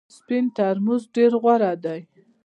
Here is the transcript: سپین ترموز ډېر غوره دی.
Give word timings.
سپین 0.15 0.45
ترموز 0.55 1.01
ډېر 1.15 1.31
غوره 1.41 1.71
دی. 1.83 1.99